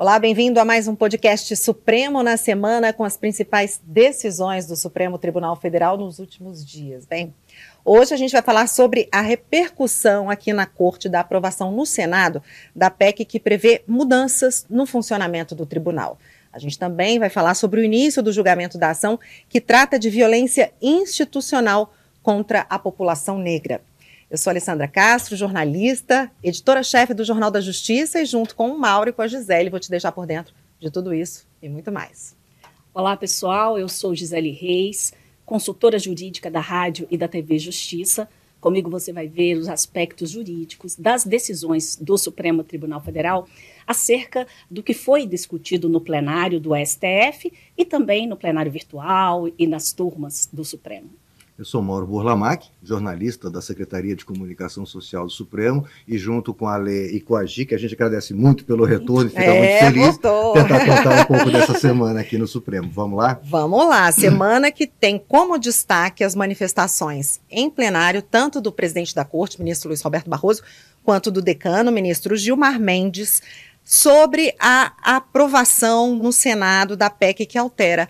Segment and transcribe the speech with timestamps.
[0.00, 5.18] Olá, bem-vindo a mais um podcast Supremo na Semana com as principais decisões do Supremo
[5.18, 7.04] Tribunal Federal nos últimos dias.
[7.04, 7.34] Bem,
[7.84, 12.40] hoje a gente vai falar sobre a repercussão aqui na Corte da aprovação no Senado
[12.76, 16.16] da PEC que prevê mudanças no funcionamento do tribunal.
[16.52, 19.18] A gente também vai falar sobre o início do julgamento da ação
[19.48, 23.80] que trata de violência institucional contra a população negra.
[24.30, 29.08] Eu sou Alessandra Castro, jornalista, editora-chefe do Jornal da Justiça e junto com o Mauro
[29.08, 32.36] e com a Gisele vou te deixar por dentro de tudo isso e muito mais.
[32.92, 33.78] Olá, pessoal.
[33.78, 35.14] Eu sou Gisele Reis,
[35.46, 38.28] consultora jurídica da Rádio e da TV Justiça.
[38.60, 43.48] Comigo você vai ver os aspectos jurídicos das decisões do Supremo Tribunal Federal
[43.86, 49.66] acerca do que foi discutido no plenário do STF e também no plenário virtual e
[49.66, 51.08] nas turmas do Supremo.
[51.58, 56.68] Eu sou Mauro Burlamac, jornalista da Secretaria de Comunicação Social do Supremo, e junto com
[56.68, 59.42] a Lê e com a Gi, que a gente agradece muito pelo retorno e fica
[59.42, 62.88] é, muito feliz tentar contar um pouco dessa semana aqui no Supremo.
[62.92, 63.40] Vamos lá?
[63.42, 64.12] Vamos lá.
[64.12, 69.88] Semana que tem como destaque as manifestações em plenário, tanto do presidente da Corte, ministro
[69.88, 70.62] Luiz Roberto Barroso,
[71.02, 73.42] quanto do decano, ministro Gilmar Mendes,
[73.82, 78.08] sobre a aprovação no Senado da PEC que altera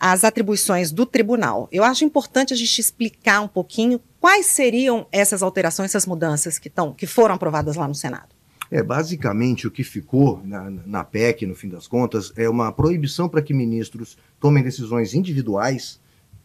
[0.00, 1.68] as atribuições do tribunal.
[1.72, 6.70] Eu acho importante a gente explicar um pouquinho quais seriam essas alterações, essas mudanças que,
[6.70, 8.38] tão, que foram aprovadas lá no Senado.
[8.70, 13.28] É, basicamente o que ficou na, na PEC, no fim das contas, é uma proibição
[13.28, 15.98] para que ministros tomem decisões individuais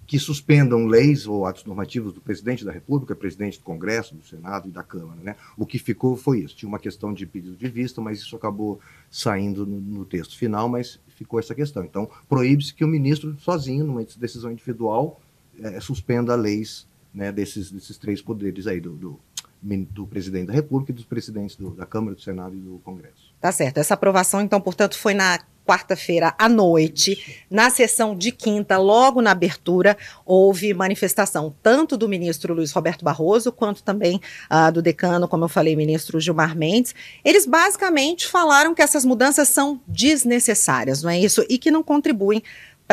[0.06, 4.68] que suspendam leis ou atos normativos do presidente da República, presidente do Congresso, do Senado
[4.68, 5.20] e da Câmara.
[5.22, 5.36] Né?
[5.58, 6.56] O que ficou foi isso.
[6.56, 10.68] Tinha uma questão de pedido de vista, mas isso acabou saindo no, no texto final,
[10.68, 11.84] mas ficou essa questão.
[11.84, 15.22] Então, proíbe-se que o ministro, sozinho, numa decisão individual,
[15.60, 19.20] é, suspenda leis né, desses, desses três poderes aí, do, do,
[19.92, 23.23] do, presidente da República e dos presidentes do, da Câmara, do Senado e do Congresso.
[23.44, 23.78] Tá certo.
[23.78, 29.32] Essa aprovação, então, portanto, foi na quarta-feira à noite, na sessão de quinta, logo na
[29.32, 35.44] abertura, houve manifestação tanto do ministro Luiz Roberto Barroso, quanto também uh, do decano, como
[35.44, 36.96] eu falei, ministro Gilmar Mendes.
[37.24, 41.46] Eles basicamente falaram que essas mudanças são desnecessárias, não é isso?
[41.50, 42.42] E que não contribuem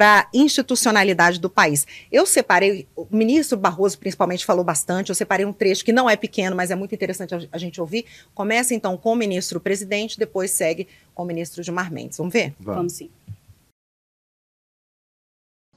[0.01, 1.87] para a institucionalidade do país.
[2.11, 6.17] Eu separei, o ministro Barroso principalmente falou bastante, eu separei um trecho que não é
[6.17, 8.07] pequeno, mas é muito interessante a, a gente ouvir.
[8.35, 12.17] Começa então com o ministro presidente, depois segue com o ministro Gilmar Mendes.
[12.17, 12.55] Vamos ver?
[12.59, 13.11] Vamos, Vamos sim.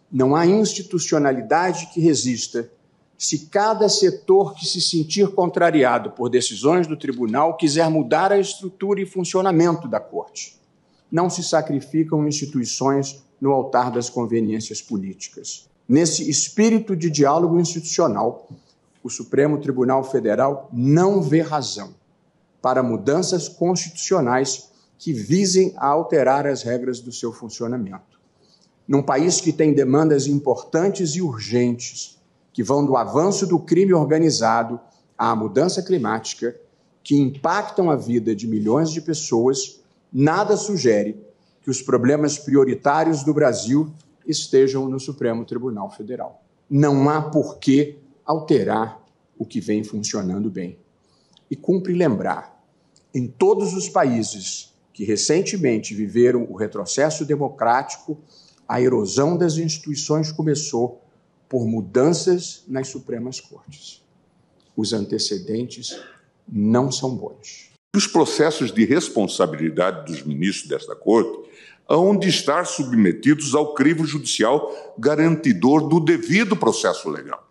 [0.09, 2.71] Não há institucionalidade que resista
[3.17, 9.01] se cada setor que se sentir contrariado por decisões do tribunal quiser mudar a estrutura
[9.01, 10.57] e funcionamento da corte.
[11.11, 15.67] Não se sacrificam instituições no altar das conveniências políticas.
[15.85, 18.47] Nesse espírito de diálogo institucional,
[19.03, 21.93] o Supremo Tribunal Federal não vê razão
[22.61, 28.17] para mudanças constitucionais que visem a alterar as regras do seu funcionamento.
[28.87, 32.17] Num país que tem demandas importantes e urgentes,
[32.53, 34.79] que vão do avanço do crime organizado
[35.17, 36.55] à mudança climática,
[37.03, 39.81] que impactam a vida de milhões de pessoas,
[40.13, 41.32] nada sugere
[41.63, 43.91] que os problemas prioritários do Brasil
[44.27, 46.43] estejam no Supremo Tribunal Federal.
[46.69, 49.01] Não há por que alterar
[49.37, 50.77] o que vem funcionando bem.
[51.49, 52.61] E cumpre lembrar:
[53.13, 58.17] em todos os países que recentemente viveram o retrocesso democrático,
[58.67, 61.01] a erosão das instituições começou
[61.49, 64.03] por mudanças nas Supremas Cortes.
[64.75, 65.99] Os antecedentes
[66.47, 67.72] não são bons.
[67.95, 71.47] Os processos de responsabilidade dos ministros desta Corte
[71.87, 77.47] hão de estar submetidos ao crivo judicial garantidor do devido processo legal,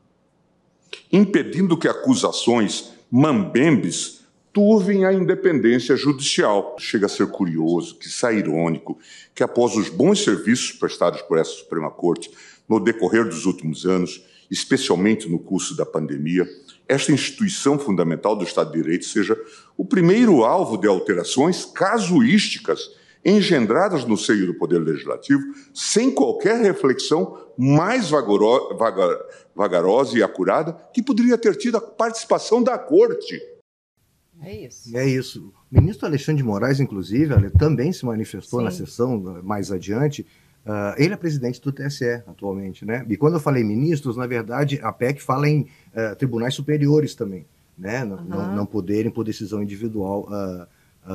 [1.13, 4.23] impedindo que acusações mambembes
[4.53, 6.75] turvem a independência judicial.
[6.77, 8.99] Chega a ser curioso, que sai irônico,
[9.33, 12.29] que após os bons serviços prestados por essa Suprema Corte
[12.69, 14.21] no decorrer dos últimos anos,
[14.51, 16.49] especialmente no curso da pandemia,
[16.93, 19.37] esta instituição fundamental do Estado de Direito seja
[19.77, 22.91] o primeiro alvo de alterações casuísticas
[23.25, 25.43] engendradas no seio do Poder Legislativo,
[25.73, 29.17] sem qualquer reflexão mais vagoro, vagar,
[29.55, 33.41] vagarosa e acurada que poderia ter tido a participação da Corte.
[34.43, 34.97] É isso.
[34.97, 35.53] É isso.
[35.71, 38.65] O ministro Alexandre de Moraes, inclusive, também se manifestou Sim.
[38.65, 40.27] na sessão mais adiante.
[40.65, 43.05] Uh, ele é presidente do TSE atualmente, né?
[43.09, 47.45] E quando eu falei ministros, na verdade, a PEC fala em uh, tribunais superiores também,
[47.77, 48.05] né?
[48.05, 48.25] Uhum.
[48.25, 50.67] Não, não, poderem, por decisão individual, uh,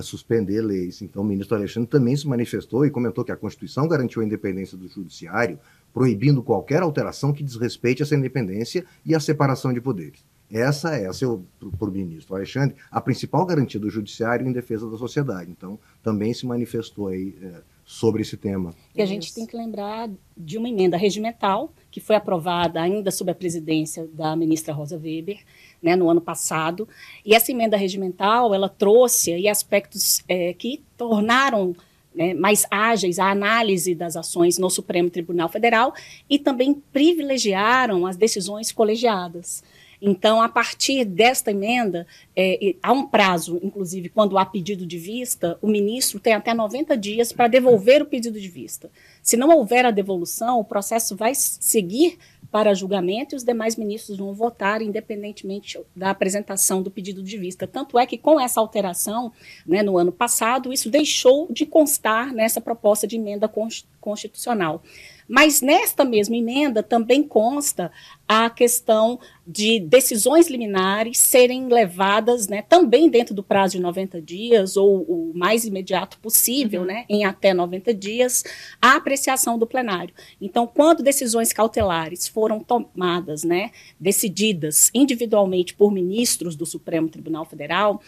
[0.01, 1.01] suspender leis.
[1.01, 4.77] Então, o ministro Alexandre também se manifestou e comentou que a Constituição garantiu a independência
[4.77, 5.57] do Judiciário,
[5.93, 10.25] proibindo qualquer alteração que desrespeite essa independência e a separação de poderes.
[10.51, 15.49] essa é, para o ministro Alexandre, a principal garantia do judiciário em defesa da sociedade.
[15.51, 18.75] Então, também se manifestou aí é, sobre esse tema.
[18.93, 23.31] E a gente tem que lembrar de uma emenda regimental que foi aprovada ainda sob
[23.31, 25.39] a presidência da ministra Rosa Weber,
[25.81, 26.85] né, no ano passado.
[27.25, 31.73] E essa emenda regimental, ela trouxe aí aspectos é, que tornaram
[32.13, 35.93] né, mais ágeis a análise das ações no Supremo Tribunal Federal
[36.29, 39.63] e também privilegiaram as decisões colegiadas.
[40.01, 42.05] Então, a partir desta emenda,
[42.35, 46.95] é, há um prazo, inclusive, quando há pedido de vista, o ministro tem até 90
[46.95, 48.89] dias para devolver o pedido de vista.
[49.23, 52.17] Se não houver a devolução, o processo vai seguir
[52.51, 57.67] para julgamento e os demais ministros vão votar independentemente da apresentação do pedido de vista.
[57.67, 59.33] Tanto é que, com essa alteração,
[59.65, 63.51] né, no ano passado, isso deixou de constar nessa proposta de emenda
[63.99, 64.81] constitucional.
[65.27, 67.91] Mas nesta mesma emenda também consta
[68.27, 74.75] a questão de decisões liminares serem levadas né, também dentro do prazo de 90 dias,
[74.75, 76.87] ou o mais imediato possível, uhum.
[76.87, 78.43] né, em até 90 dias,
[78.81, 80.13] à apreciação do plenário.
[80.41, 88.01] Então, quando decisões cautelares foram tomadas, né, decididas individualmente por ministros do Supremo Tribunal Federal,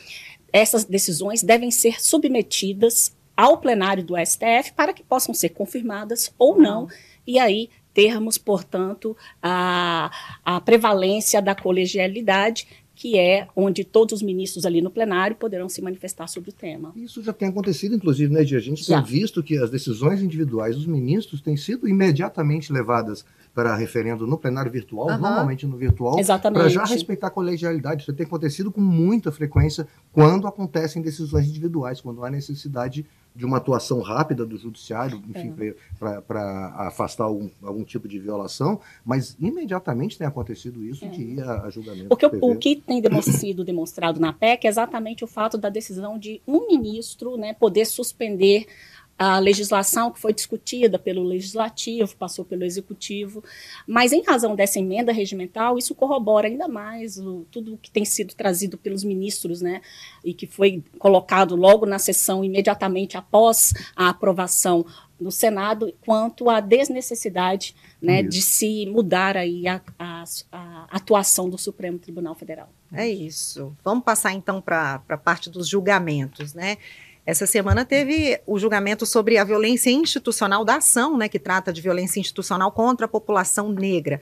[0.52, 6.60] essas decisões devem ser submetidas ao plenário do STF para que possam ser confirmadas ou
[6.60, 6.84] não.
[6.84, 6.90] Uhum
[7.30, 10.10] e aí termos, portanto, a,
[10.44, 15.80] a prevalência da colegialidade, que é onde todos os ministros ali no plenário poderão se
[15.80, 16.92] manifestar sobre o tema.
[16.96, 18.58] Isso já tem acontecido, inclusive, né, Dia?
[18.58, 19.00] A gente já.
[19.00, 24.40] tem visto que as decisões individuais dos ministros têm sido imediatamente levadas para referendo no
[24.40, 25.20] plenário virtual, uhum.
[25.20, 26.16] normalmente no virtual,
[26.52, 28.02] para já respeitar a colegialidade.
[28.04, 33.06] Isso tem acontecido com muita frequência quando acontecem decisões individuais, quando há necessidade
[33.36, 36.22] de uma atuação rápida do judiciário, enfim, é.
[36.22, 41.10] para afastar algum, algum tipo de violação, mas imediatamente tem acontecido isso é.
[41.10, 42.10] de ir a, a julgamento.
[42.10, 46.18] Porque o, o, que tem sido demonstrado na PEC é exatamente o fato da decisão
[46.18, 48.66] de um ministro né, poder suspender
[49.20, 53.44] a legislação que foi discutida pelo legislativo, passou pelo executivo,
[53.86, 58.34] mas em razão dessa emenda regimental, isso corrobora ainda mais o, tudo que tem sido
[58.34, 59.82] trazido pelos ministros, né,
[60.24, 64.86] e que foi colocado logo na sessão imediatamente após a aprovação
[65.20, 71.58] no Senado, quanto à desnecessidade né, de se mudar aí a, a, a, atuação do
[71.58, 72.70] Supremo Tribunal Federal.
[72.94, 73.76] É isso.
[73.84, 76.78] Vamos passar então para a parte dos julgamentos, né?
[77.26, 81.82] Essa semana teve o julgamento sobre a violência institucional da ação, né, que trata de
[81.82, 84.20] violência institucional contra a população negra.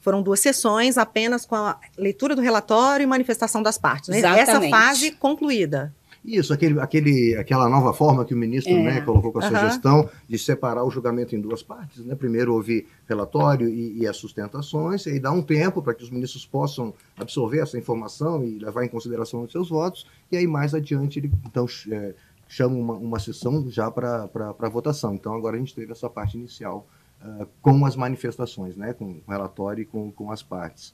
[0.00, 4.08] Foram duas sessões, apenas com a leitura do relatório e manifestação das partes.
[4.08, 4.20] Né?
[4.20, 5.94] Essa fase concluída.
[6.24, 8.82] Isso, aquele, aquele, aquela nova forma que o ministro é.
[8.82, 9.56] né, colocou com a uhum.
[9.56, 12.04] sugestão de separar o julgamento em duas partes.
[12.04, 12.14] Né?
[12.14, 16.10] Primeiro ouvir relatório e, e as sustentações, e aí dar um tempo para que os
[16.10, 20.74] ministros possam absorver essa informação e levar em consideração os seus votos, e aí mais
[20.74, 22.14] adiante ele então é,
[22.50, 25.14] chama uma, uma sessão já para votação.
[25.14, 26.86] Então, agora a gente teve essa parte inicial
[27.22, 30.92] uh, com as manifestações, né, com o relatório e com, com as partes.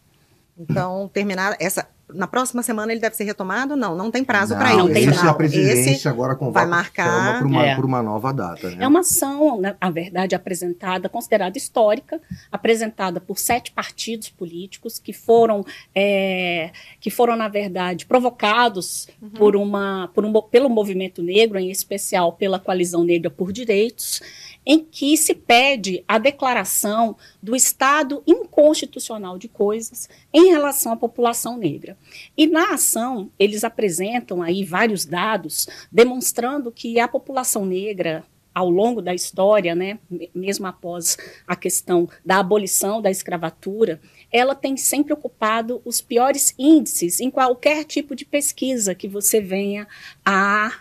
[0.56, 1.88] Então, terminar essa.
[2.12, 3.74] Na próxima semana ele deve ser retomado?
[3.74, 4.78] Não, não tem prazo para isso.
[4.78, 7.74] Não tem esse a presidência esse agora convoca vai marcar por uma, é.
[7.74, 8.70] por uma nova data.
[8.70, 8.84] Né?
[8.84, 12.20] É uma ação, na verdade, apresentada, considerada histórica,
[12.50, 15.64] apresentada por sete partidos políticos que foram,
[15.94, 16.70] é,
[17.00, 19.30] que foram na verdade, provocados uhum.
[19.30, 24.22] por uma, por um, pelo movimento negro, em especial pela coalizão negra por direitos
[24.66, 31.56] em que se pede a declaração do estado inconstitucional de coisas em relação à população
[31.56, 31.95] negra.
[32.36, 38.24] E na ação, eles apresentam aí vários dados demonstrando que a população negra
[38.56, 39.98] ao longo da história, né,
[40.34, 44.00] mesmo após a questão da abolição da escravatura,
[44.32, 49.86] ela tem sempre ocupado os piores índices em qualquer tipo de pesquisa que você venha
[50.24, 50.72] a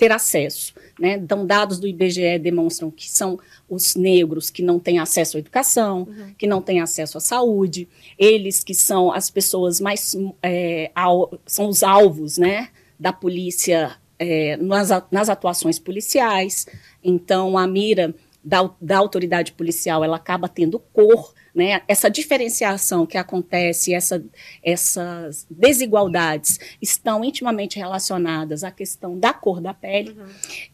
[0.00, 0.72] ter acesso.
[0.98, 1.12] Né?
[1.12, 3.38] Então, dados do IBGE demonstram que são
[3.68, 6.34] os negros que não têm acesso à educação, uhum.
[6.38, 7.86] que não têm acesso à saúde,
[8.18, 10.90] eles que são as pessoas mais é,
[11.44, 16.66] são os alvos, né, da polícia é, nas, nas atuações policiais.
[17.04, 21.82] Então, a mira da, da autoridade policial ela acaba tendo cor, né?
[21.88, 24.22] Essa diferenciação que acontece, essa,
[24.62, 30.10] essas desigualdades estão intimamente relacionadas à questão da cor da pele.
[30.10, 30.26] Uhum.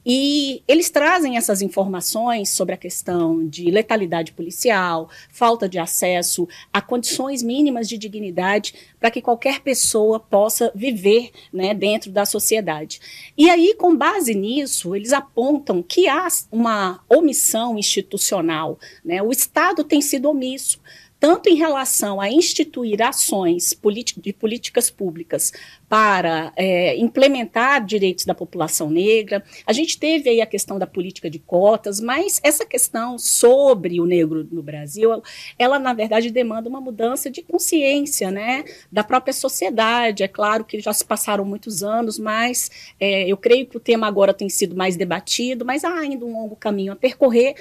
[0.04, 6.80] E eles trazem essas informações sobre a questão de letalidade policial, falta de acesso a
[6.80, 13.00] condições mínimas de dignidade para que qualquer pessoa possa viver né, dentro da sociedade.
[13.36, 18.78] E aí, com base nisso, eles apontam que há uma omissão institucional.
[19.04, 19.22] Né?
[19.22, 20.80] O Estado tem sido omisso isso
[21.18, 23.76] tanto em relação a instituir ações
[24.18, 25.52] de políticas públicas
[25.88, 29.42] para é, implementar direitos da população negra.
[29.66, 34.04] A gente teve aí a questão da política de cotas, mas essa questão sobre o
[34.04, 35.22] negro no Brasil,
[35.58, 40.22] ela na verdade demanda uma mudança de consciência, né, da própria sociedade.
[40.22, 42.70] É claro que já se passaram muitos anos, mas
[43.00, 46.32] é, eu creio que o tema agora tem sido mais debatido, mas há ainda um
[46.32, 47.54] longo caminho a percorrer.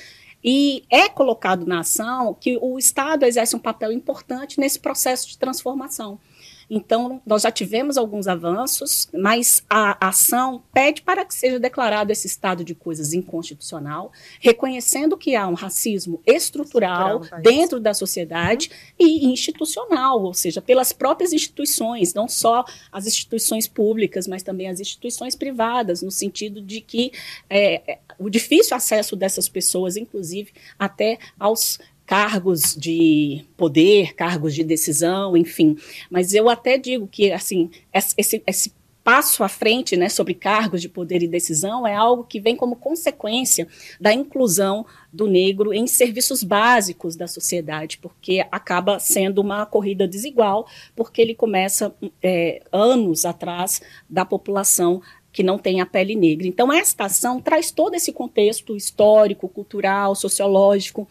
[0.48, 5.40] E é colocado na ação que o Estado exerce um papel importante nesse processo de
[5.40, 6.20] transformação.
[6.70, 12.28] Então, nós já tivemos alguns avanços, mas a ação pede para que seja declarado esse
[12.28, 18.70] estado de coisas inconstitucional, reconhecendo que há um racismo estrutural, estrutural dentro da sociedade
[19.00, 19.08] uhum.
[19.08, 24.80] e institucional, ou seja, pelas próprias instituições, não só as instituições públicas, mas também as
[24.80, 27.12] instituições privadas, no sentido de que
[27.50, 34.64] é, é o difícil acesso dessas pessoas, inclusive até aos cargos de poder, cargos de
[34.64, 35.78] decisão, enfim.
[36.10, 38.74] Mas eu até digo que assim esse, esse
[39.06, 42.76] passo à frente, né, sobre cargos de poder e decisão é algo que vem como
[42.76, 43.68] consequência
[44.02, 44.84] da inclusão
[45.14, 51.36] do negro em serviços básicos da sociedade, porque acaba sendo uma corrida desigual, porque ele
[51.36, 56.48] começa é, anos atrás da população que não tem a pele negra.
[56.48, 61.08] Então, esta ação traz todo esse contexto histórico, cultural, sociológico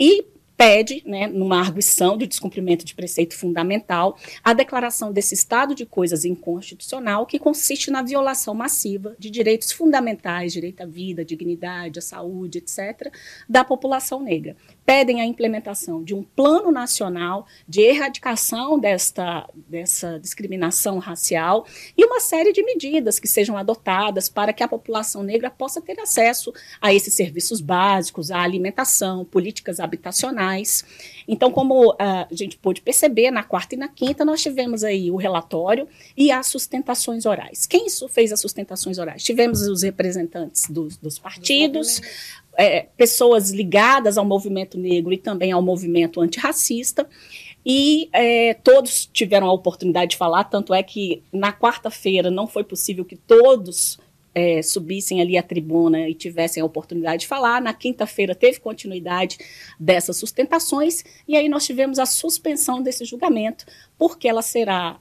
[0.00, 0.24] e
[0.56, 6.24] pede, né, numa arguição de descumprimento de preceito fundamental, a declaração desse estado de coisas
[6.24, 12.58] inconstitucional que consiste na violação massiva de direitos fundamentais, direito à vida, dignidade, à saúde,
[12.58, 13.12] etc.,
[13.48, 14.56] da população negra
[14.86, 21.66] pedem a implementação de um plano nacional de erradicação desta, dessa discriminação racial
[21.98, 25.98] e uma série de medidas que sejam adotadas para que a população negra possa ter
[25.98, 30.84] acesso a esses serviços básicos, à alimentação, políticas habitacionais.
[31.26, 35.10] Então, como uh, a gente pôde perceber, na quarta e na quinta nós tivemos aí
[35.10, 37.66] o relatório e as sustentações orais.
[37.66, 39.24] Quem fez as sustentações orais?
[39.24, 42.00] Tivemos os representantes dos, dos partidos,
[42.56, 47.08] é, pessoas ligadas ao movimento negro e também ao movimento antirracista.
[47.64, 52.62] E é, todos tiveram a oportunidade de falar, tanto é que na quarta-feira não foi
[52.62, 53.98] possível que todos
[54.32, 57.60] é, subissem ali à tribuna e tivessem a oportunidade de falar.
[57.60, 59.38] Na quinta-feira teve continuidade
[59.80, 63.64] dessas sustentações, e aí nós tivemos a suspensão desse julgamento,
[63.98, 65.00] porque ela será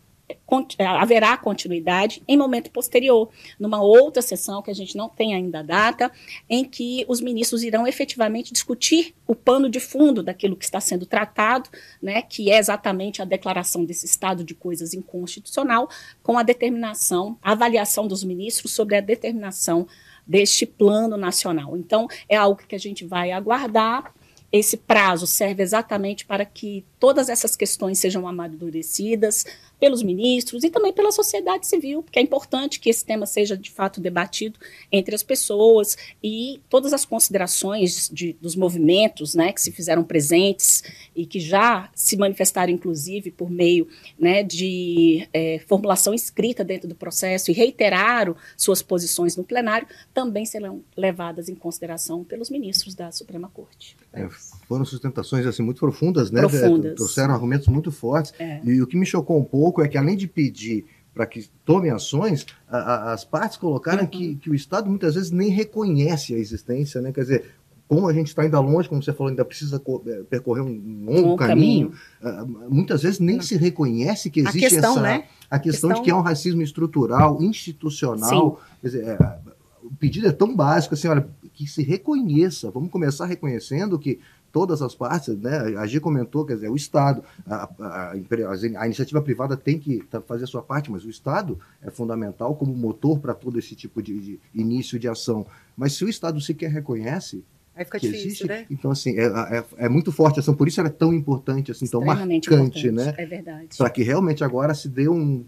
[0.80, 3.30] haverá continuidade em momento posterior,
[3.60, 6.12] numa outra sessão que a gente não tem ainda a data,
[6.50, 11.06] em que os ministros irão efetivamente discutir o pano de fundo daquilo que está sendo
[11.06, 11.70] tratado,
[12.02, 15.90] né, que é exatamente a declaração desse estado de coisas inconstitucional,
[16.24, 19.88] com a determinação, a avaliação dos ministros sobre a determinação
[20.26, 21.78] deste plano nacional.
[21.78, 24.14] Então, é algo que a gente vai aguardar
[24.52, 29.46] esse prazo serve exatamente para que todas essas questões sejam amadurecidas
[29.80, 33.72] pelos ministros e também pela sociedade civil, porque é importante que esse tema seja de
[33.72, 34.60] fato debatido
[34.92, 40.84] entre as pessoas e todas as considerações de, dos movimentos né, que se fizeram presentes
[41.16, 46.96] e que já se manifestaram, inclusive, por meio né, de é, formulação escrita dentro do
[46.96, 53.12] processo e reiteraram suas posições no plenário, também serão levadas em consideração pelos ministros da
[53.12, 53.98] Suprema Corte.
[54.14, 54.28] É,
[54.68, 56.42] foram sustentações assim muito profundas, né?
[56.42, 56.96] Profundas.
[56.96, 58.34] Trouxeram argumentos muito fortes.
[58.40, 58.62] É.
[58.64, 61.90] E o que me chocou um pouco é que além de pedir para que tome
[61.90, 64.08] ações, a, a, as partes colocaram uhum.
[64.08, 67.14] que, que o Estado muitas vezes nem reconhece a existência, né?
[67.14, 67.56] Quer dizer,
[67.88, 71.34] como a gente está ainda longe, como você falou, ainda precisa é, percorrer um longo
[71.34, 72.68] um caminho, caminho.
[72.68, 73.44] Uh, muitas vezes nem Não.
[73.44, 75.26] se reconhece que existe a questão, essa né?
[75.50, 78.60] a questão, questão, de que é um racismo estrutural, institucional.
[78.60, 78.76] Sim.
[78.82, 79.40] Quer dizer, é,
[79.84, 82.72] o pedido é tão básico assim, olha, que se reconheça.
[82.72, 84.20] Vamos começar reconhecendo que
[84.56, 85.76] todas as partes, né?
[85.78, 90.46] A G comentou, quer dizer, o Estado, a, a, a, iniciativa privada tem que fazer
[90.46, 94.18] a sua parte, mas o Estado é fundamental como motor para todo esse tipo de,
[94.18, 95.46] de, início de ação.
[95.76, 97.44] Mas se o Estado sequer reconhece,
[97.76, 98.66] Aí fica que difícil, existe, né?
[98.72, 101.70] Então, assim, é, é, é, muito forte a ação, por isso ela é tão importante,
[101.70, 102.92] assim, tão marcante, importante.
[102.92, 103.14] né?
[103.18, 103.78] É verdade.
[103.78, 105.44] Para que realmente agora se dê um,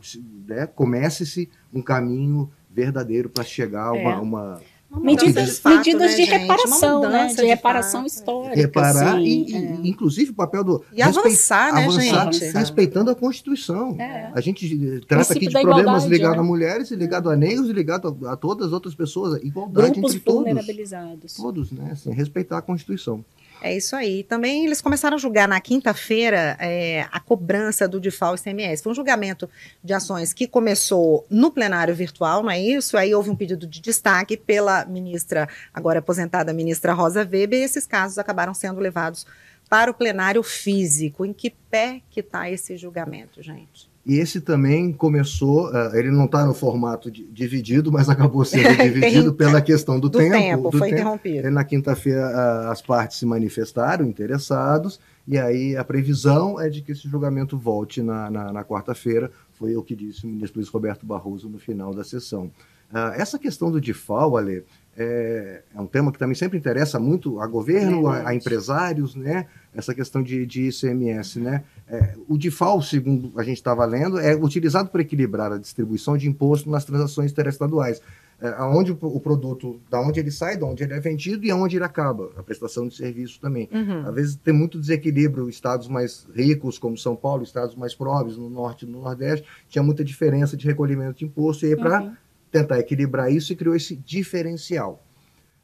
[0.46, 4.16] né, comece-se um caminho verdadeiro para chegar a uma, é.
[4.18, 7.28] uma medidas, de, fato, medidas né, de reparação, né?
[7.28, 8.12] De, de reparação fato.
[8.12, 8.56] histórica.
[8.56, 9.78] Reparar assim, e, é.
[9.84, 10.84] e, inclusive, o papel do.
[10.94, 12.58] E avançar, né, avançar, gente?
[12.58, 13.96] Respeitando a Constituição.
[14.00, 14.32] É.
[14.34, 16.44] A gente trata aqui de problemas ligados né?
[16.44, 19.42] a mulheres, ligado a negros, e ligado a, a, todas as outras pessoas.
[19.44, 20.44] Igualdade Grupos entre todos.
[20.44, 21.34] vulnerabilizados.
[21.34, 21.90] Todos, né?
[21.92, 23.24] Assim, respeitar a Constituição.
[23.62, 24.24] É isso aí.
[24.24, 28.84] Também eles começaram a julgar na quinta-feira é, a cobrança do DIFAL ICMS.
[28.84, 29.50] Foi um julgamento
[29.84, 32.98] de ações que começou no plenário virtual, não é isso?
[32.98, 37.88] Aí houve um pedido de destaque pela ministra, agora aposentada ministra Rosa Weber, e esses
[37.88, 39.26] casos acabaram sendo levados
[39.70, 41.26] para o plenário físico.
[41.26, 43.90] Em que pé que está esse julgamento, gente?
[44.08, 48.70] E esse também começou, uh, ele não está no formato de, dividido, mas acabou sendo
[48.82, 50.32] dividido pela questão do, do tempo.
[50.32, 50.72] tempo.
[50.72, 51.02] Do foi tempo.
[51.02, 51.52] interrompido.
[51.52, 54.98] Na quinta-feira, uh, as partes se manifestaram interessados,
[55.28, 59.76] e aí a previsão é de que esse julgamento volte na, na, na quarta-feira, foi
[59.76, 62.46] o que disse o ministro Luiz Roberto Barroso no final da sessão.
[62.90, 64.64] Uh, essa questão do DIFAL, Ale,
[64.98, 69.46] é, é, um tema que também sempre interessa muito a governo, a, a empresários, né?
[69.76, 71.64] Essa questão de, de ICMS, né?
[71.90, 76.28] É, o DIFAL, segundo a gente estava lendo, é utilizado para equilibrar a distribuição de
[76.28, 78.02] imposto nas transações interestaduais.
[78.40, 81.50] É, aonde o, o, produto, da onde ele sai, da onde ele é vendido e
[81.50, 83.68] aonde ele acaba, a prestação de serviço também.
[83.72, 84.08] Uhum.
[84.08, 88.48] Às vezes tem muito desequilíbrio, estados mais ricos, como São Paulo, estados mais pobres, no
[88.48, 92.14] norte e no nordeste, tinha muita diferença de recolhimento de imposto, e aí para uhum
[92.52, 95.04] tentar equilibrar isso e criou esse diferencial.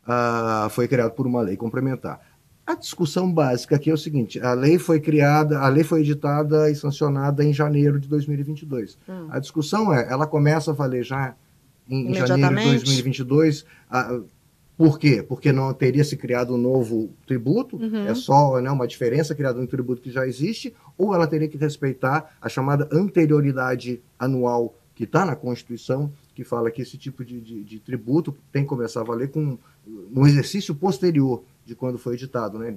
[0.06, 2.20] Ah, foi criado por uma lei complementar.
[2.66, 6.70] A discussão básica aqui é o seguinte: a lei foi criada, a lei foi editada
[6.70, 8.98] e sancionada em janeiro de 2022.
[9.08, 9.28] Hum.
[9.30, 11.36] A discussão é, ela começa a valer já
[11.90, 13.66] em, em janeiro de 2022.
[13.90, 14.20] Ah,
[14.78, 15.22] por quê?
[15.22, 18.08] Porque não teria se criado um novo tributo, uhum.
[18.08, 21.58] é só né, uma diferença criada um tributo que já existe, ou ela teria que
[21.58, 27.40] respeitar a chamada anterioridade anual que está na Constituição que fala que esse tipo de,
[27.40, 32.16] de, de, tributo tem que começar a valer com no exercício posterior de quando foi
[32.16, 32.74] editado, né?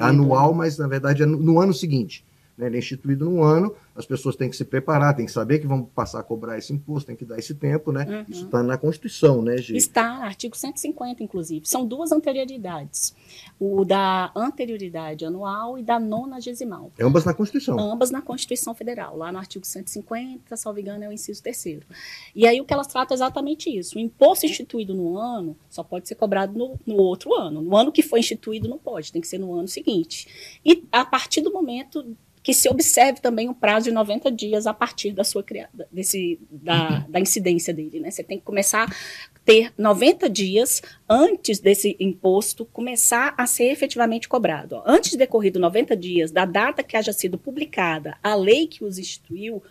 [0.00, 0.58] anual, né?
[0.58, 2.24] mas na verdade é no, no ano seguinte.
[2.56, 2.66] Né?
[2.66, 5.66] Ele é instituído num ano, as pessoas têm que se preparar, têm que saber que
[5.66, 8.06] vão passar a cobrar esse imposto, tem que dar esse tempo, né?
[8.08, 8.24] Uhum.
[8.28, 9.76] Isso está na Constituição, né, Gi?
[9.76, 11.66] Está, artigo 150, inclusive.
[11.66, 13.14] São duas anterioridades.
[13.58, 16.92] O da anterioridade anual e da nonagesimal.
[17.00, 17.78] Ambas na Constituição.
[17.78, 19.16] Ambas na Constituição Federal.
[19.16, 21.86] Lá no artigo 150, salvo engano, é o inciso terceiro.
[22.34, 23.96] E aí o que elas tratam é exatamente isso.
[23.96, 27.62] O imposto instituído no ano só pode ser cobrado no, no outro ano.
[27.62, 30.58] No ano que foi instituído não pode, tem que ser no ano seguinte.
[30.64, 34.74] E a partir do momento que se observe também um prazo de 90 dias a
[34.74, 38.00] partir da sua criada, desse, da, da incidência dele.
[38.00, 38.10] Né?
[38.10, 44.28] Você tem que começar a ter 90 dias antes desse imposto começar a ser efetivamente
[44.28, 44.82] cobrado.
[44.84, 48.98] Antes de decorrido 90 dias da data que haja sido publicada a lei que os
[48.98, 49.62] instituiu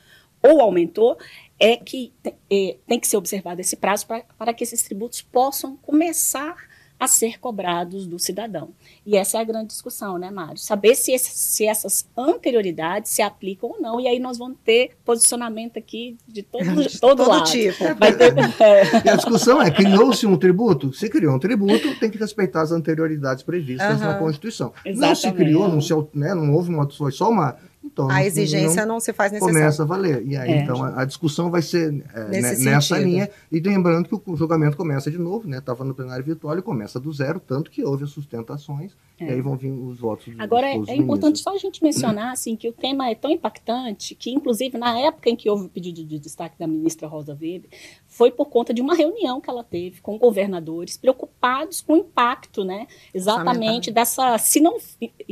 [0.42, 1.16] ou aumentou,
[1.60, 2.12] é que
[2.50, 6.58] é, tem que ser observado esse prazo pra, para que esses tributos possam começar
[7.04, 8.70] a ser cobrados do cidadão.
[9.06, 10.58] E essa é a grande discussão, né, Mário?
[10.58, 14.00] Saber se, esse, se essas anterioridades se aplicam ou não.
[14.00, 17.44] E aí nós vamos ter posicionamento aqui de todo, de todo, todo lado.
[17.50, 17.84] tipo.
[17.84, 19.04] Ter...
[19.06, 20.94] E a discussão é, criou-se um tributo?
[20.94, 24.08] Se criou um tributo, tem que respeitar as anterioridades previstas uhum.
[24.08, 24.72] na Constituição.
[24.86, 25.10] Exatamente.
[25.10, 27.58] Não se criou, não, se, né, não houve uma, foi só uma
[27.94, 29.60] então, a exigência não, não, se faz necessária.
[29.60, 30.26] Começa a valer.
[30.26, 30.62] E aí, é.
[30.64, 33.30] então, a, a, discussão vai ser é, nessa linha.
[33.52, 35.60] E lembrando que o julgamento começa de novo, né?
[35.60, 39.26] Estava no plenário virtual e começa do zero, tanto que houve as sustentações, é.
[39.26, 40.34] e aí vão vir os votos.
[40.40, 44.16] Agora, é, é importante só a gente mencionar assim, que o tema é tão impactante
[44.16, 47.70] que, inclusive, na época em que houve o pedido de destaque da ministra Rosa Weber,
[48.14, 52.64] foi por conta de uma reunião que ela teve com governadores preocupados com o impacto,
[52.64, 52.86] né?
[53.12, 54.38] Exatamente dessa.
[54.38, 54.78] Se não,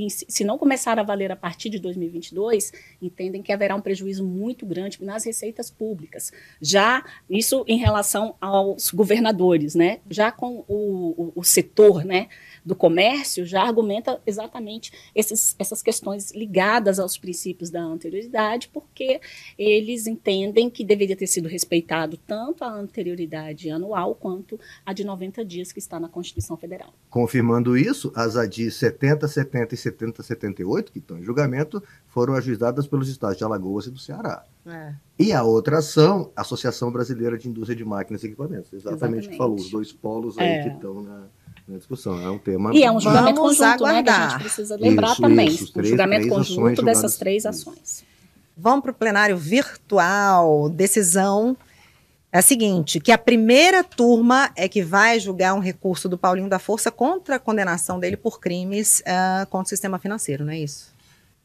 [0.08, 4.66] se não começar a valer a partir de 2022, entendem que haverá um prejuízo muito
[4.66, 6.32] grande nas receitas públicas.
[6.60, 10.00] Já isso em relação aos governadores, né?
[10.10, 12.30] Já com o, o, o setor, né?
[12.64, 19.20] Do comércio já argumenta exatamente esses, essas questões ligadas aos princípios da anterioridade, porque
[19.58, 25.44] eles entendem que deveria ter sido respeitado tanto a anterioridade anual quanto a de 90
[25.44, 26.94] dias que está na Constituição Federal.
[27.10, 32.88] Confirmando isso, as ADIs 70, 70 e 70, 78, que estão em julgamento, foram ajuizadas
[32.88, 34.46] pelos estados de Alagoas e do Ceará.
[34.66, 34.94] É.
[35.18, 38.72] E a outra ação, Associação Brasileira de Indústria de Máquinas e Equipamentos.
[38.74, 40.64] Exatamente o que falou, os dois polos aí é.
[40.64, 41.28] que estão na
[41.72, 42.22] na discussão.
[42.22, 42.72] É um tema.
[42.74, 44.04] E é um julgamento Vamos conjunto, aguardar.
[44.04, 44.04] né?
[44.04, 45.48] Que a gente precisa lembrar isso, também.
[45.48, 48.04] Isso, três, um julgamento conjunto dessas três ações.
[48.58, 50.70] Vamos para o plenário virtual.
[50.70, 51.58] Decisão
[52.32, 56.50] é a seguinte: que a primeira turma é que vai julgar um recurso do Paulinho
[56.50, 60.60] da Força contra a condenação dele por crimes uh, contra o sistema financeiro, não é
[60.60, 60.92] isso?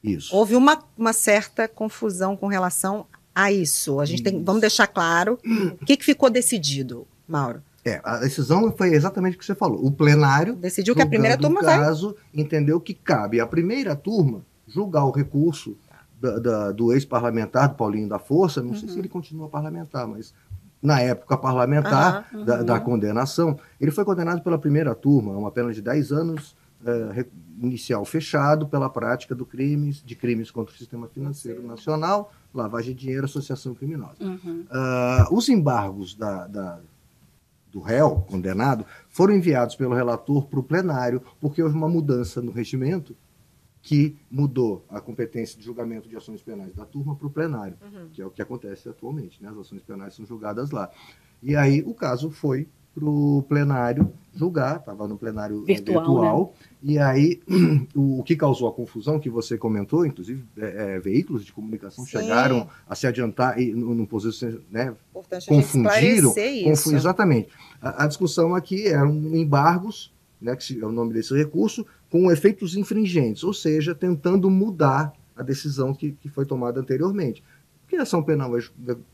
[0.03, 0.35] Isso.
[0.35, 3.99] Houve uma, uma certa confusão com relação a isso.
[3.99, 4.31] A gente isso.
[4.31, 5.39] tem, vamos deixar claro
[5.81, 7.63] o que, que ficou decidido, Mauro.
[7.87, 9.87] É, a decisão foi exatamente o que você falou.
[9.87, 12.43] O plenário decidiu que a primeira turma caso vai...
[12.43, 15.77] entendeu que cabe a primeira turma julgar o recurso
[16.21, 18.75] da, da, do ex-parlamentar, do Paulinho da Força, não uhum.
[18.75, 19.01] sei se uhum.
[19.01, 20.35] ele continua parlamentar, mas
[20.83, 22.45] na época parlamentar uhum.
[22.45, 27.25] Da, da, condenação, ele foi condenado pela primeira turma, uma pena de 10 anos é,
[27.63, 31.69] inicial fechado pela prática do crimes, de crimes contra o sistema financeiro Sim.
[31.69, 34.17] nacional, lavagem de dinheiro, associação criminosa.
[34.21, 34.65] Uhum.
[34.71, 36.81] Uh, os embargos da, da
[37.77, 42.51] do réu condenado foram enviados pelo relator para o plenário, porque houve uma mudança no
[42.51, 43.15] regimento
[43.83, 48.09] que mudou a competência de julgamento de ações penais da turma para o plenário, uhum.
[48.09, 49.43] que é o que acontece atualmente.
[49.43, 49.51] Né?
[49.51, 50.91] As ações penais são julgadas lá.
[51.43, 56.93] E aí o caso foi para o plenário julgar, estava no plenário virtual, virtual né?
[56.93, 57.41] e aí
[57.95, 62.11] o, que causou a confusão que você comentou, inclusive é, é, veículos de comunicação Sim.
[62.11, 64.95] chegaram a se adiantar e no, no posição, né,
[65.47, 67.49] confundiram, confu exatamente.
[67.81, 72.77] A, a, discussão aqui eram embargos, né, que é o nome desse recurso, com efeitos
[72.77, 77.43] infringentes, ou seja, tentando mudar a decisão que, que foi tomada anteriormente.
[77.87, 78.61] Porque a ação penal é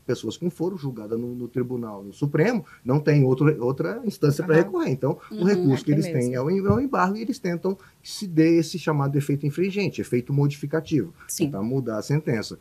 [0.03, 4.47] pessoas com foro julgadas no, no, Tribunal no Supremo, não tem outro, outra instância uhum.
[4.47, 4.89] para recorrer.
[4.89, 6.19] Então, uhum, o recurso que eles mesmo.
[6.19, 9.45] têm é o, é o, embargo e eles tentam que se dê esse chamado efeito
[9.45, 11.13] infringente, efeito modificativo,
[11.51, 12.57] para mudar a sentença.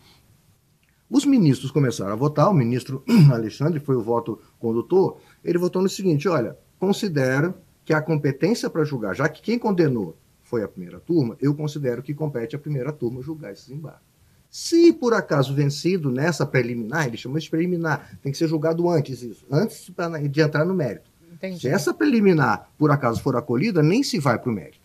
[1.08, 5.88] Os ministros começaram a votar, o ministro Alexandre foi o voto condutor, ele votou no
[5.88, 7.54] seguinte: olha, considero
[7.86, 12.02] que a competência para julgar, já que quem condenou foi a primeira turma, eu considero
[12.02, 14.11] que compete à primeira turma julgar esses embargos.
[14.52, 19.22] Se por acaso vencido nessa preliminar, ele chama de preliminar, tem que ser julgado antes
[19.22, 19.90] isso, antes
[20.30, 21.10] de entrar no mérito.
[21.32, 21.60] Entendi.
[21.60, 24.82] Se essa preliminar por acaso for acolhida, nem se vai para o mérito.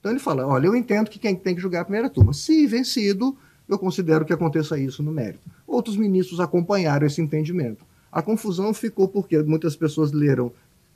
[0.00, 2.32] Então ele fala: olha, eu entendo que quem tem que julgar é a primeira turma.
[2.32, 3.36] Se vencido,
[3.68, 5.46] eu considero que aconteça isso no mérito.
[5.66, 7.84] Outros ministros acompanharam esse entendimento.
[8.10, 10.50] A confusão ficou porque muitas pessoas leram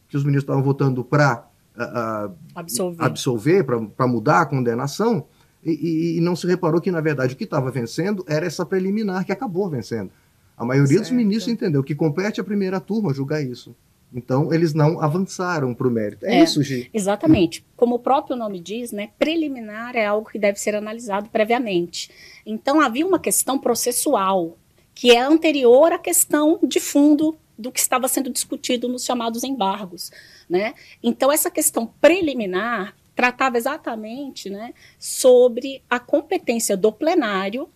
[0.09, 4.47] que os ministros estavam votando para uh, ah, uh, ah, absolver, absolver para mudar a
[4.47, 5.27] condenação,
[5.73, 9.25] e, e, não se reparou que, na verdade, o que estava vencendo era essa preliminar
[9.25, 10.11] que acabou vencendo.
[10.57, 11.03] A maioria certo.
[11.03, 13.75] dos ministros entendeu que compete à primeira turma julgar isso.
[14.15, 16.25] Então, eles não avançaram para o mérito.
[16.25, 16.89] É, é, isso, Gi?
[16.95, 17.65] Exatamente.
[17.77, 22.11] Como o próprio nome diz, né, preliminar é algo que deve ser analisado previamente.
[22.47, 24.57] Então, havia uma questão processual,
[24.95, 30.13] que é anterior à questão de fundo do que estava sendo discutido nos chamados embargos.
[30.49, 30.75] Né?
[31.03, 37.69] Então, essa questão preliminar tratava exatamente né, sobre a competência do plenário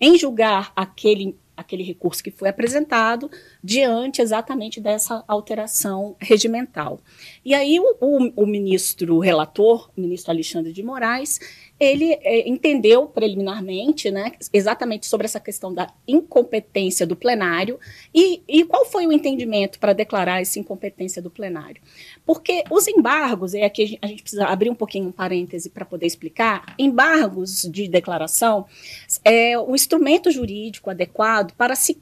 [0.00, 3.28] em julgar aquele, aquele recurso que foi apresentado
[3.62, 7.00] diante exatamente dessa alteração regimental.
[7.44, 11.40] E aí o, o, o ministro relator, o ministro Alexandre de Moraes,
[11.78, 17.78] ele é, entendeu preliminarmente, né, exatamente sobre essa questão da incompetência do plenário
[18.14, 21.80] e, e qual foi o entendimento para declarar essa incompetência do plenário.
[22.24, 26.06] Porque os embargos, e aqui a gente precisa abrir um pouquinho um parêntese para poder
[26.06, 28.66] explicar, embargos de declaração
[29.24, 31.94] é o instrumento jurídico adequado para se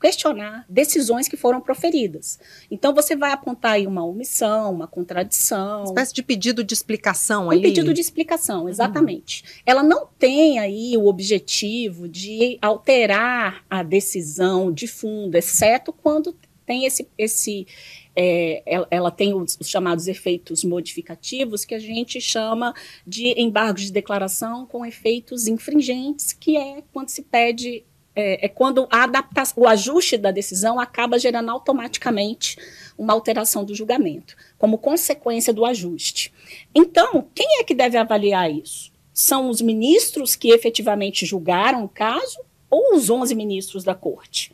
[0.00, 2.38] questionar decisões que foram proferidas.
[2.70, 5.80] Então, você vai apontar aí uma omissão, uma contradição.
[5.80, 8.68] Uma espécie de pedido de explicação um pedido de explicação, uhum.
[8.68, 9.42] exatamente.
[9.42, 9.62] Uhum.
[9.66, 16.34] Ela não tem aí o objetivo de alterar a decisão de fundo, exceto quando
[16.64, 17.66] tem esse, esse
[18.14, 22.72] é, ela, ela, tem os, os, chamados efeitos modificativos, que a gente chama
[23.04, 27.84] de embargos de declaração com efeitos infringentes, que é quando se pede
[28.20, 32.58] é, é, quando a adaptação, o ajuste da decisão acaba gerando automaticamente
[32.98, 36.32] uma alteração do julgamento, como consequência do ajuste.
[36.74, 38.92] Então, quem é que deve avaliar isso?
[39.12, 44.52] São os ministros que efetivamente julgaram o caso ou os 11 ministros da corte?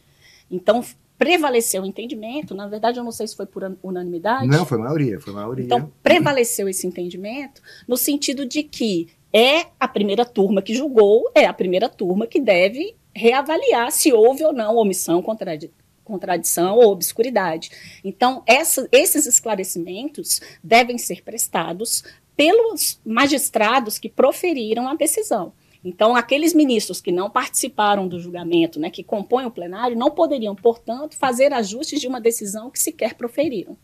[0.51, 0.85] Então,
[1.19, 4.47] prevaleceu o entendimento, na verdade eu não sei se foi por unanimidade.
[4.47, 5.65] Não, foi maioria, foi maioria.
[5.65, 11.45] Então, prevaleceu esse entendimento no sentido de que é a primeira turma que julgou, é
[11.47, 15.71] a primeira turma que deve reavaliar se houve ou não omissão, contradi
[16.05, 17.69] contradição ou obscuridade.
[18.05, 22.05] Então, essa, esses esclarecimentos devem ser prestados
[22.37, 25.53] pelos magistrados que proferiram a decisão.
[25.85, 30.55] Então, aqueles ministros que não participaram do julgamento, né, que compõem o plenário, não poderiam,
[30.55, 33.77] portanto, fazer ajustes de uma decisão que sequer proferiram.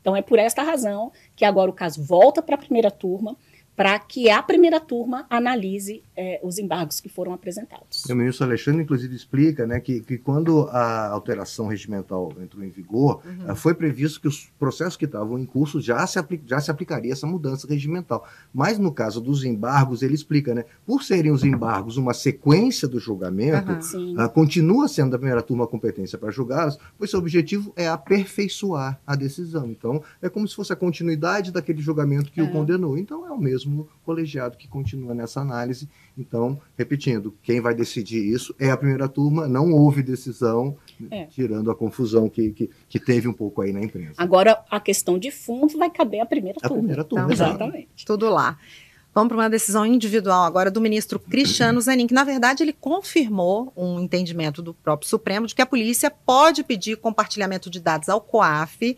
[0.00, 3.36] Então, é por esta razão que agora o caso volta para a primeira turma,
[3.76, 8.04] para que a primeira turma analise é, os embargos que foram apresentados.
[8.04, 13.20] O ministro Alexandre, inclusive, explica né, que, que quando a alteração regimental entrou em vigor,
[13.24, 13.50] uhum.
[13.50, 17.12] Eh, foi previsto que os processos que estavam em curso já se, já se aplicaria
[17.12, 18.26] essa mudança regimental.
[18.52, 23.00] Mas no caso dos embargos, ele explica, né, por serem os embargos uma sequência do
[23.00, 24.24] julgamento, uhum.
[24.24, 29.00] uh, continua sendo a primeira turma a competência para julgá-los, pois seu objetivo é aperfeiçoar
[29.06, 29.68] a decisão.
[29.68, 32.42] Então, é como se fosse a continuidade daquele julgamento que é.
[32.42, 32.96] o condenou.
[32.96, 38.54] Então, é o mesmo colegiado que continua nessa análise então, repetindo, quem vai decidir isso
[38.58, 40.76] é a primeira turma, não houve decisão,
[41.10, 41.26] é.
[41.26, 44.14] tirando a confusão que, que, que, teve um pouco aí na imprensa.
[44.16, 46.78] Agora, a questão de fundo vai caber à primeira a turma.
[46.78, 48.06] Primeira turma, então, exatamente.
[48.06, 48.56] Tudo lá.
[49.12, 53.72] Vamos para uma decisão individual agora do ministro Cristiano Zanin, que na verdade ele confirmou
[53.76, 58.20] um entendimento do próprio Supremo de que a polícia pode pedir compartilhamento de dados ao
[58.20, 58.96] COAF,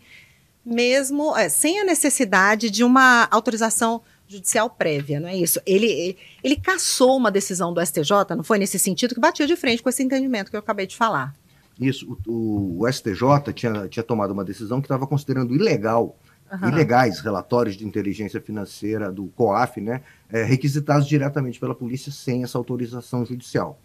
[0.65, 5.59] mesmo é, sem a necessidade de uma autorização judicial prévia, não é isso?
[5.65, 9.81] Ele, ele caçou uma decisão do STJ, não foi nesse sentido, que batia de frente
[9.81, 11.33] com esse entendimento que eu acabei de falar.
[11.79, 16.17] Isso, o, o STJ tinha, tinha tomado uma decisão que estava considerando ilegal,
[16.51, 16.69] uhum.
[16.69, 22.57] ilegais relatórios de inteligência financeira do COAF, né, é, requisitados diretamente pela polícia sem essa
[22.57, 23.79] autorização judicial.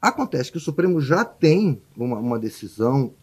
[0.00, 3.14] Acontece que o Supremo já tem uma, uma decisão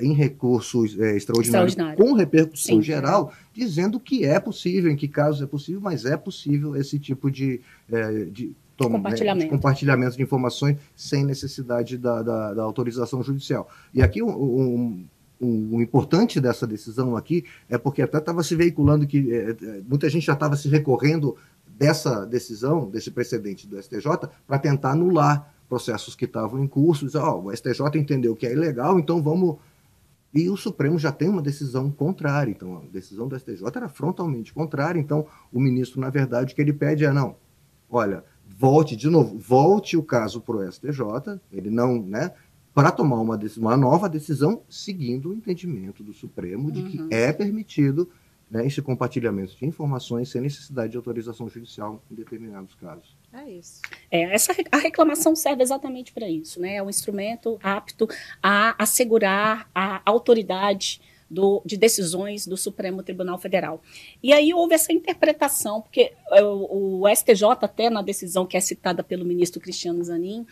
[0.00, 1.96] em recursos é, extraordinários Extraordinário.
[1.96, 2.82] com repercussão Sim.
[2.82, 7.30] geral, dizendo que é possível, em que casos é possível, mas é possível esse tipo
[7.30, 9.44] de, é, de, tom, compartilhamento.
[9.44, 13.68] Né, de compartilhamento de informações sem necessidade da, da, da autorização judicial.
[13.94, 15.06] E aqui um, um,
[15.40, 19.80] um, um, importante dessa decisão aqui é porque até estava se veiculando que é, é,
[19.88, 25.54] muita gente já estava se recorrendo dessa decisão, desse precedente do STJ, para tentar anular
[25.66, 27.06] processos que estavam em curso.
[27.06, 29.56] Dizer, oh, o STJ entendeu que é ilegal, então vamos
[30.32, 32.50] e o Supremo já tem uma decisão contrária.
[32.50, 35.00] Então, a decisão do STJ era frontalmente contrária.
[35.00, 37.36] Então, o ministro, na verdade, o que ele pede é: não,
[37.88, 42.32] olha, volte de novo, volte o caso para o STJ, ele não, né,
[42.74, 47.08] para tomar uma, uma nova decisão, seguindo o entendimento do Supremo de uhum.
[47.08, 48.08] que é permitido
[48.50, 53.16] né, esse compartilhamento de informações sem necessidade de autorização judicial em determinados casos.
[53.32, 53.80] É isso.
[54.10, 56.76] É, essa, a reclamação serve exatamente para isso, né?
[56.76, 58.08] É um instrumento apto
[58.42, 63.80] a assegurar a autoridade do, de decisões do Supremo Tribunal Federal.
[64.20, 68.60] E aí houve essa interpretação, porque é, o, o STJ, até na decisão que é
[68.60, 70.44] citada pelo ministro Cristiano Zanin,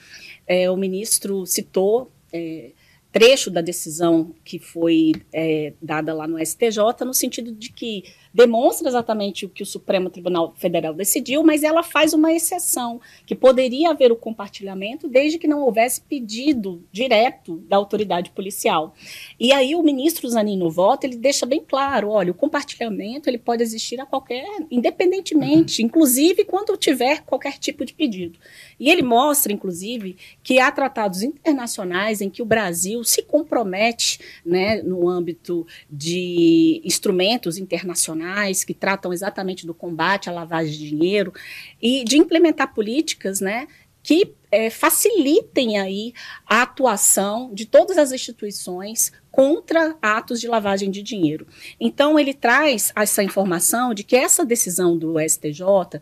[0.46, 2.12] é, o ministro citou.
[2.32, 2.70] É,
[3.10, 8.04] trecho da decisão que foi é, dada lá no STJ, no sentido de que
[8.38, 13.35] demonstra exatamente o que o Supremo Tribunal Federal decidiu, mas ela faz uma exceção, que
[13.35, 18.94] poderia haver o compartilhamento desde que não houvesse pedido direto da autoridade policial.
[19.40, 23.38] E aí o ministro Zanin no voto, ele deixa bem claro, olha, o compartilhamento ele
[23.38, 28.38] pode existir a qualquer, independentemente, inclusive quando tiver qualquer tipo de pedido.
[28.79, 34.81] E ele mostra, inclusive, que há tratados internacionais em que o Brasil se compromete, né,
[34.81, 38.27] no âmbito de instrumentos internacionais
[38.64, 41.32] que tratam exatamente do combate à lavagem de dinheiro
[41.80, 43.66] e de implementar políticas, né,
[44.02, 46.14] que é, facilitem aí
[46.46, 51.46] a atuação de todas as instituições contra atos de lavagem de dinheiro.
[51.78, 56.00] Então ele traz essa informação de que essa decisão do STJ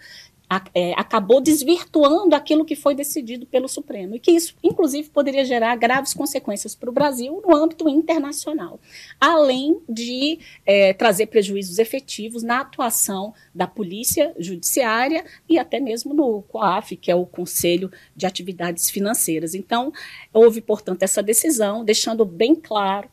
[0.48, 5.44] a, é, acabou desvirtuando aquilo que foi decidido pelo Supremo e que isso, inclusive, poderia
[5.44, 8.80] gerar graves consequências para o Brasil no âmbito internacional,
[9.20, 16.42] além de é, trazer prejuízos efetivos na atuação da Polícia Judiciária e até mesmo no
[16.42, 19.54] COAF, que é o Conselho de Atividades Financeiras.
[19.54, 19.92] Então,
[20.32, 23.09] houve, portanto, essa decisão, deixando bem claro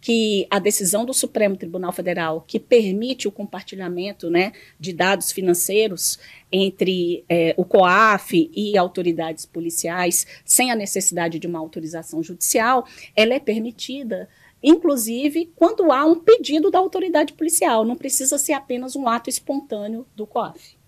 [0.00, 6.18] que a decisão do Supremo Tribunal Federal, que permite o compartilhamento né, de dados financeiros
[6.50, 13.34] entre é, o COAF e autoridades policiais, sem a necessidade de uma autorização judicial, ela
[13.34, 14.28] é permitida,
[14.62, 20.06] inclusive quando há um pedido da autoridade policial, não precisa ser apenas um ato espontâneo
[20.16, 20.78] do COAF.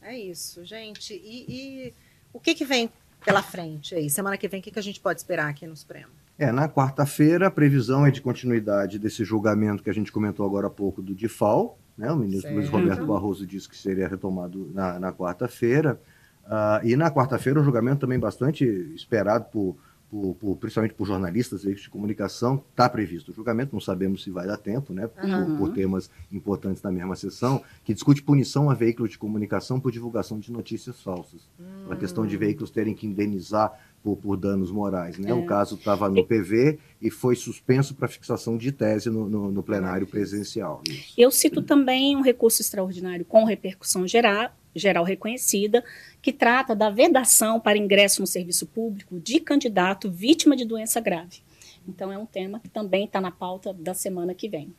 [0.00, 1.14] É isso, gente.
[1.14, 1.94] E, e
[2.32, 2.90] o que, que vem
[3.24, 4.10] pela frente aí?
[4.10, 6.21] Semana que vem, o que, que a gente pode esperar aqui no Supremo?
[6.38, 10.66] É, na quarta-feira, a previsão é de continuidade desse julgamento que a gente comentou agora
[10.66, 11.78] há pouco do DIFAL.
[11.96, 12.10] Né?
[12.10, 12.56] O ministro certo.
[12.56, 16.00] Luiz Roberto Barroso disse que seria retomado na, na quarta-feira.
[16.44, 19.76] Uh, e na quarta-feira, um julgamento também bastante esperado por,
[20.12, 24.46] por, por, principalmente por jornalistas, de comunicação, está previsto o julgamento, não sabemos se vai
[24.46, 25.56] dar tempo, né, por, uhum.
[25.56, 30.38] por, temas importantes na mesma sessão, que discute punição a veículos de comunicação por divulgação
[30.38, 31.48] de notícias falsas.
[31.58, 31.92] Uhum.
[31.92, 35.18] A questão de veículos terem que indenizar por, por danos morais.
[35.18, 35.30] Né?
[35.30, 35.34] É.
[35.34, 39.62] O caso estava no PV e foi suspenso para fixação de tese no, no, no
[39.62, 40.82] plenário presencial.
[40.88, 41.14] Isso.
[41.16, 45.84] Eu cito também um recurso extraordinário com repercussão geral, geral reconhecida,
[46.20, 51.40] que trata da vedação para ingresso no serviço público de candidato vítima de doença grave.
[51.86, 54.72] Então, é um tema que também está na pauta da semana que vem.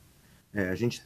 [0.54, 1.02] É, a gente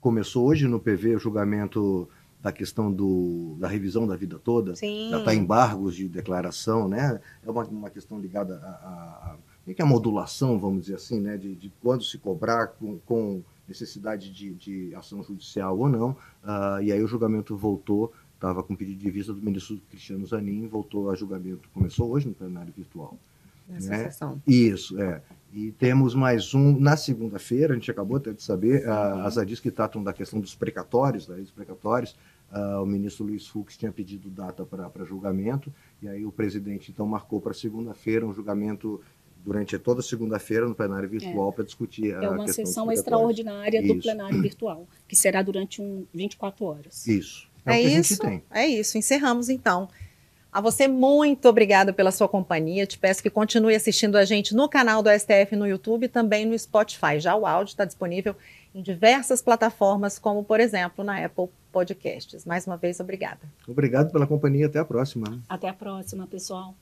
[0.00, 2.08] começou hoje no PV o julgamento
[2.44, 5.08] da questão do, da revisão da vida toda, Sim.
[5.10, 7.18] já está embargos de declaração, né?
[7.42, 11.20] É uma, uma questão ligada a, a, a, que é a modulação, vamos dizer assim,
[11.20, 11.38] né?
[11.38, 16.10] De, de quando se cobrar com, com necessidade de, de, ação judicial ou não.
[16.44, 20.68] Uh, e aí o julgamento voltou, estava com pedido de vista do ministro Cristiano Zanin,
[20.68, 23.16] voltou a julgamento, começou hoje no plenário virtual.
[23.66, 24.04] Nessa né?
[24.04, 24.42] sessão.
[24.46, 25.22] Isso, é.
[25.50, 29.60] E temos mais um na segunda-feira, a gente acabou até de saber, uh, as ADIs
[29.60, 32.14] que tratam da questão dos precatórios, da precatórios,
[32.54, 37.04] Uh, o ministro Luiz Fux tinha pedido data para julgamento, e aí o presidente então
[37.04, 39.00] marcou para segunda-feira um julgamento
[39.44, 41.08] durante toda segunda-feira no plenário é.
[41.08, 41.52] virtual é.
[41.52, 46.64] para discutir a É uma sessão extraordinária do plenário virtual, que será durante um 24
[46.64, 47.06] horas.
[47.06, 47.48] Isso.
[47.66, 48.22] É, é isso.
[48.50, 48.96] É isso.
[48.96, 49.88] Encerramos então.
[50.52, 52.86] A você, muito obrigada pela sua companhia.
[52.86, 56.46] Te peço que continue assistindo a gente no canal do STF no YouTube e também
[56.46, 57.18] no Spotify.
[57.18, 58.36] Já o áudio está disponível
[58.72, 62.44] em diversas plataformas, como, por exemplo, na Apple podcasts.
[62.46, 63.40] Mais uma vez, obrigada.
[63.66, 64.66] Obrigado pela companhia.
[64.66, 65.42] Até a próxima.
[65.48, 66.74] Até a próxima, pessoal.